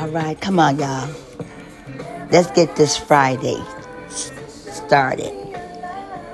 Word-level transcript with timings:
All 0.00 0.08
right, 0.08 0.40
come 0.40 0.58
on, 0.58 0.78
y'all. 0.78 1.10
Let's 2.30 2.50
get 2.52 2.74
this 2.74 2.96
Friday 2.96 3.62
started 4.08 5.30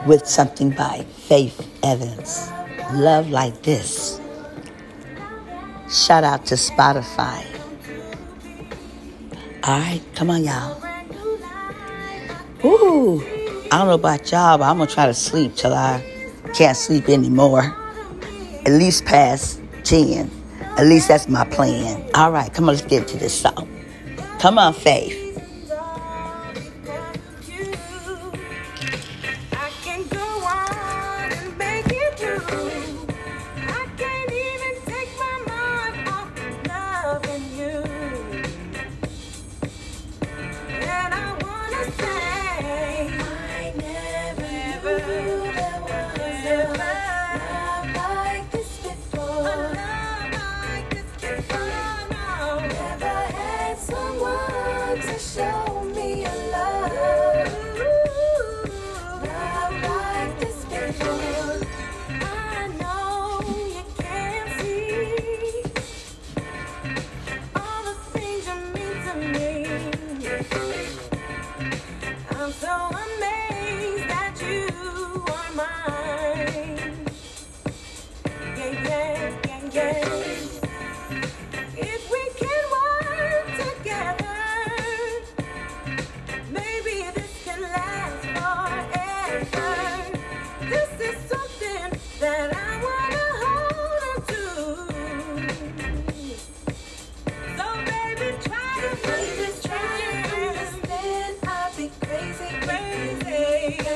with 0.07 0.25
something 0.25 0.71
by 0.71 1.05
Faith 1.27 1.69
Evans. 1.83 2.49
Love 2.93 3.29
like 3.29 3.65
this. 3.65 4.21
Shout 5.91 6.23
out 6.23 6.47
to 6.47 6.55
Spotify. 6.55 7.45
All 9.65 9.81
right, 9.81 10.03
come 10.15 10.31
on, 10.31 10.45
y'all. 10.45 10.81
Ooh, 12.65 13.21
I 13.73 13.79
don't 13.79 13.89
know 13.89 13.95
about 13.95 14.31
y'all, 14.31 14.59
but 14.59 14.71
I'm 14.71 14.79
gonna 14.79 14.89
try 14.89 15.07
to 15.07 15.15
sleep 15.15 15.57
till 15.57 15.75
I 15.75 16.05
can't 16.55 16.77
sleep 16.77 17.09
anymore. 17.09 17.77
At 18.65 18.71
least 18.71 19.05
past 19.07 19.61
10. 19.83 20.36
At 20.77 20.87
least 20.87 21.09
that's 21.09 21.29
my 21.29 21.45
plan. 21.45 22.05
All 22.15 22.31
right, 22.31 22.53
come 22.53 22.69
on, 22.69 22.75
let's 22.75 22.87
get 22.87 23.09
to 23.09 23.17
this 23.17 23.39
song. 23.39 23.69
Come 24.39 24.59
on, 24.59 24.75
Faith. 24.75 25.26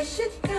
I 0.01 0.50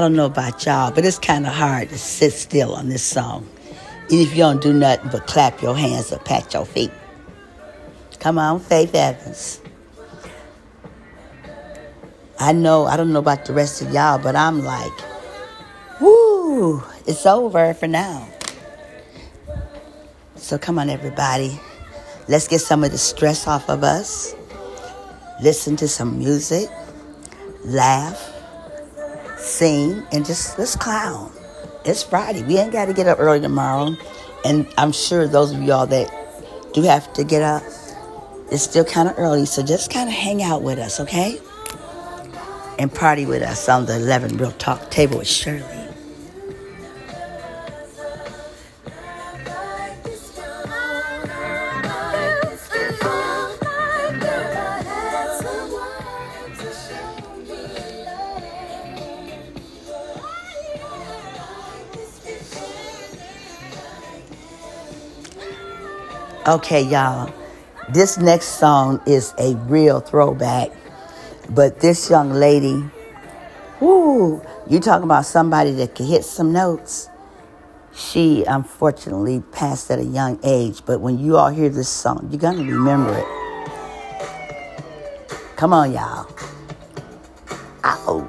don't 0.00 0.14
know 0.14 0.26
about 0.26 0.64
y'all, 0.64 0.90
but 0.90 1.04
it's 1.04 1.18
kind 1.18 1.46
of 1.46 1.52
hard 1.52 1.90
to 1.90 1.98
sit 1.98 2.32
still 2.32 2.74
on 2.74 2.88
this 2.88 3.02
song. 3.02 3.48
Even 4.08 4.26
if 4.26 4.32
you 4.32 4.38
don't 4.38 4.60
do 4.60 4.72
nothing 4.72 5.10
but 5.10 5.26
clap 5.26 5.62
your 5.62 5.76
hands 5.76 6.12
or 6.12 6.18
pat 6.18 6.52
your 6.52 6.64
feet. 6.64 6.90
Come 8.18 8.38
on, 8.38 8.60
Faith 8.60 8.94
Evans. 8.94 9.60
I 12.40 12.52
know, 12.52 12.86
I 12.86 12.96
don't 12.96 13.12
know 13.12 13.18
about 13.20 13.44
the 13.44 13.52
rest 13.52 13.82
of 13.82 13.92
y'all, 13.92 14.18
but 14.18 14.34
I'm 14.34 14.64
like, 14.64 14.92
whoo, 16.00 16.82
it's 17.06 17.24
over 17.26 17.72
for 17.74 17.86
now. 17.86 18.28
So 20.36 20.58
come 20.58 20.78
on, 20.78 20.90
everybody. 20.90 21.58
Let's 22.26 22.48
get 22.48 22.60
some 22.60 22.82
of 22.84 22.90
the 22.90 22.98
stress 22.98 23.46
off 23.46 23.68
of 23.68 23.84
us. 23.84 24.34
Listen 25.42 25.76
to 25.76 25.88
some 25.88 26.18
music. 26.18 26.68
Laugh 27.64 28.33
sing, 29.54 30.02
and 30.12 30.26
just 30.26 30.58
let's 30.58 30.76
clown. 30.76 31.30
It's 31.84 32.02
Friday. 32.02 32.42
We 32.42 32.58
ain't 32.58 32.72
got 32.72 32.86
to 32.86 32.92
get 32.92 33.06
up 33.06 33.20
early 33.20 33.40
tomorrow. 33.40 33.96
And 34.44 34.66
I'm 34.76 34.92
sure 34.92 35.26
those 35.26 35.52
of 35.52 35.62
y'all 35.62 35.86
that 35.86 36.10
do 36.74 36.82
have 36.82 37.12
to 37.14 37.24
get 37.24 37.42
up, 37.42 37.62
it's 38.50 38.62
still 38.62 38.84
kind 38.84 39.08
of 39.08 39.18
early. 39.18 39.46
So 39.46 39.62
just 39.62 39.92
kind 39.92 40.08
of 40.08 40.14
hang 40.14 40.42
out 40.42 40.62
with 40.62 40.78
us, 40.78 41.00
okay? 41.00 41.40
And 42.78 42.92
party 42.92 43.26
with 43.26 43.42
us 43.42 43.68
on 43.68 43.86
the 43.86 43.96
11 43.96 44.38
Real 44.38 44.52
Talk 44.52 44.90
table 44.90 45.18
with 45.18 45.28
Shirley. 45.28 45.73
Okay, 66.46 66.82
y'all. 66.82 67.32
This 67.88 68.18
next 68.18 68.58
song 68.58 69.00
is 69.06 69.32
a 69.38 69.54
real 69.64 70.00
throwback. 70.00 70.70
But 71.48 71.80
this 71.80 72.10
young 72.10 72.34
lady, 72.34 72.84
whoo, 73.80 74.42
you 74.68 74.78
talking 74.78 75.04
about 75.04 75.24
somebody 75.24 75.70
that 75.72 75.94
can 75.94 76.04
hit 76.04 76.22
some 76.22 76.52
notes. 76.52 77.08
She 77.94 78.44
unfortunately 78.44 79.42
passed 79.52 79.90
at 79.90 79.98
a 79.98 80.04
young 80.04 80.38
age, 80.44 80.82
but 80.84 81.00
when 81.00 81.18
you 81.18 81.38
all 81.38 81.48
hear 81.48 81.70
this 81.70 81.88
song, 81.88 82.28
you're 82.30 82.40
gonna 82.40 82.62
remember 82.62 83.16
it. 83.16 83.24
Come 85.56 85.72
on, 85.72 85.94
y'all. 85.94 86.30
Oh, 87.84 88.28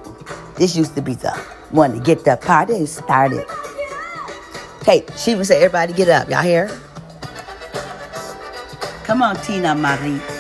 this 0.56 0.74
used 0.78 0.96
to 0.96 1.02
be 1.02 1.16
the 1.16 1.32
one 1.72 1.92
to 1.92 2.00
get 2.00 2.24
the 2.24 2.38
party 2.38 2.86
started. 2.86 3.46
Hey, 4.86 5.04
she 5.18 5.36
would 5.36 5.48
say, 5.48 5.58
everybody 5.58 5.92
get 5.92 6.08
up. 6.08 6.30
Y'all 6.30 6.42
hear? 6.44 6.72
Come 9.06 9.22
on, 9.22 9.36
Teena 9.36 9.76
Marie. 9.76 10.35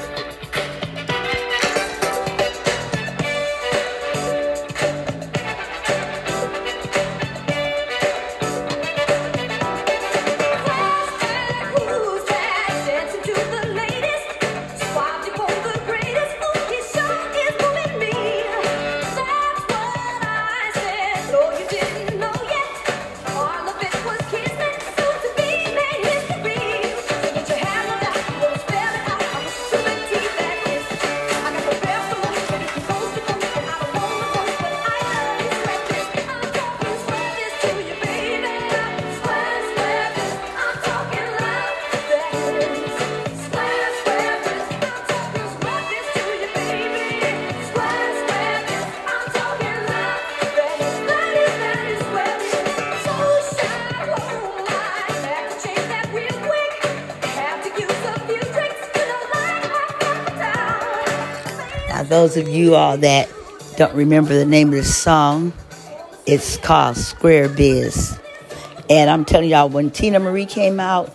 Those 62.09 62.37
of 62.37 62.47
you 62.47 62.75
all 62.75 62.97
that 62.97 63.29
don't 63.77 63.93
remember 63.95 64.35
the 64.35 64.45
name 64.45 64.69
of 64.69 64.75
the 64.75 64.83
song, 64.83 65.53
it's 66.25 66.57
called 66.57 66.97
Square 66.97 67.49
Biz. 67.49 68.19
And 68.89 69.09
I'm 69.09 69.25
telling 69.25 69.49
y'all, 69.49 69.69
when 69.69 69.89
Teena 69.89 70.21
Marie 70.21 70.45
came 70.45 70.79
out, 70.79 71.13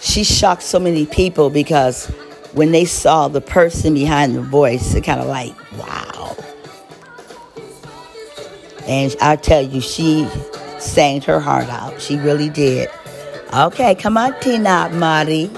she 0.00 0.24
shocked 0.24 0.62
so 0.62 0.80
many 0.80 1.06
people 1.06 1.48
because 1.50 2.06
when 2.52 2.72
they 2.72 2.84
saw 2.84 3.28
the 3.28 3.40
person 3.40 3.94
behind 3.94 4.34
the 4.34 4.40
voice, 4.42 4.94
it 4.94 5.04
kind 5.04 5.20
of 5.20 5.26
like, 5.26 5.54
wow. 5.78 6.36
And 8.86 9.14
I 9.20 9.36
tell 9.36 9.62
you, 9.62 9.80
she 9.80 10.28
sang 10.80 11.20
her 11.22 11.38
heart 11.38 11.68
out. 11.68 12.00
She 12.00 12.16
really 12.16 12.48
did. 12.48 12.88
Okay, 13.54 13.94
come 13.94 14.16
on, 14.16 14.32
Teena 14.34 14.92
Marie. 14.92 15.50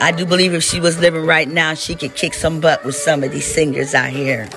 I 0.00 0.12
do 0.12 0.24
believe 0.24 0.54
if 0.54 0.62
she 0.62 0.78
was 0.78 1.00
living 1.00 1.26
right 1.26 1.48
now, 1.48 1.74
she 1.74 1.96
could 1.96 2.14
kick 2.14 2.32
some 2.32 2.60
butt 2.60 2.84
with 2.84 2.94
some 2.94 3.24
of 3.24 3.32
these 3.32 3.52
singers 3.52 3.94
out 3.94 4.10
here. 4.10 4.48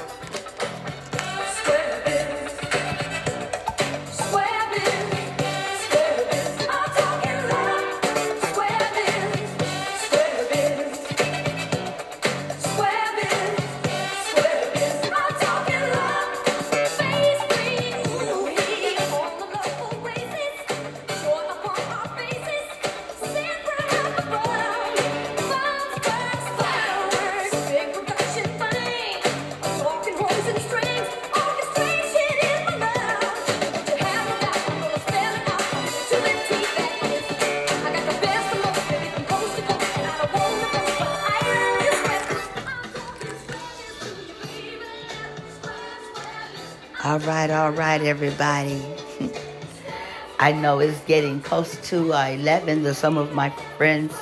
All 47.11 47.19
right, 47.19 47.49
all 47.49 47.71
right, 47.71 48.01
everybody. 48.01 48.81
I 50.39 50.53
know 50.53 50.79
it's 50.79 50.97
getting 51.01 51.41
close 51.41 51.75
to 51.89 52.13
uh, 52.13 52.27
11. 52.27 52.83
That 52.83 52.95
some 52.95 53.17
of 53.17 53.33
my 53.33 53.49
friends 53.75 54.15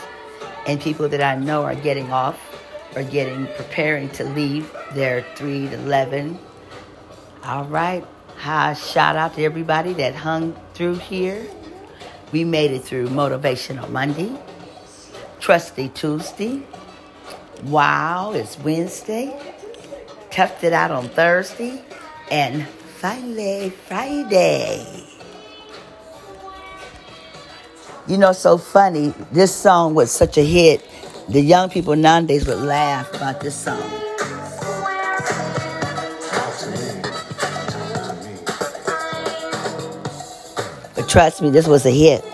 and 0.65 0.81
people 0.81 1.07
that 1.09 1.21
I 1.21 1.35
know 1.35 1.61
are 1.61 1.75
getting 1.75 2.11
off 2.11 2.39
or 2.95 3.03
getting 3.03 3.45
preparing 3.57 4.09
to 4.17 4.23
leave 4.23 4.75
their 4.95 5.21
3 5.35 5.67
to 5.67 5.75
11. 5.75 6.39
All 7.43 7.65
right. 7.65 8.03
Hi, 8.37 8.73
shout 8.73 9.15
out 9.15 9.35
to 9.35 9.43
everybody 9.43 9.93
that 9.93 10.15
hung 10.15 10.59
through 10.73 10.95
here. 10.95 11.45
We 12.31 12.43
made 12.43 12.71
it 12.71 12.79
through 12.79 13.09
Motivational 13.09 13.87
Monday, 13.91 14.35
Trusty 15.39 15.89
Tuesday. 15.89 16.63
Wow, 17.65 18.31
it's 18.31 18.57
Wednesday. 18.57 19.39
Toughed 20.31 20.63
it 20.63 20.73
out 20.73 20.89
on 20.89 21.07
Thursday 21.09 21.83
and 22.31 22.67
finally 22.99 23.69
Friday. 23.87 24.85
You 28.07 28.17
know, 28.17 28.33
so 28.33 28.57
funny. 28.57 29.13
This 29.31 29.55
song 29.55 29.95
was 29.95 30.11
such 30.11 30.37
a 30.37 30.43
hit. 30.43 30.85
The 31.29 31.39
young 31.39 31.69
people 31.69 31.95
nowadays 31.95 32.45
would 32.45 32.57
laugh 32.57 33.13
about 33.13 33.39
this 33.39 33.55
song. 33.55 33.79
But 40.95 41.07
trust 41.07 41.41
me, 41.41 41.51
this 41.51 41.67
was 41.67 41.85
a 41.85 41.91
hit. 41.91 42.25